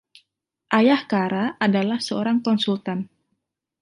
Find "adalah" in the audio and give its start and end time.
1.65-1.99